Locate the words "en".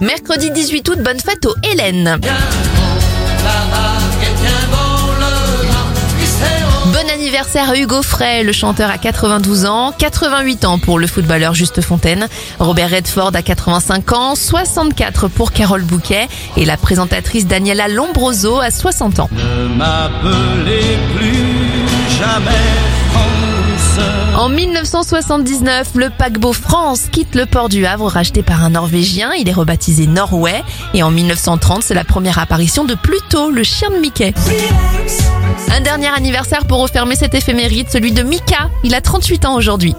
24.36-24.50, 31.02-31.10